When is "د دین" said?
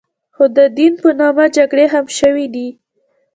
0.57-0.93